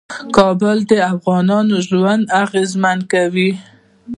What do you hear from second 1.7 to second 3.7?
ژوند اغېزمن کوي.